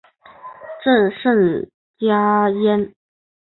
[0.83, 1.69] 朕甚
[1.99, 2.91] 嘉焉。